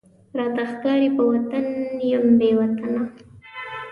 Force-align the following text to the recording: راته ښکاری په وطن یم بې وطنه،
راته 0.37 0.63
ښکاری 0.71 1.09
په 1.17 1.23
وطن 1.31 1.65
یم 2.09 2.25
بې 2.39 2.49
وطنه، 2.59 3.01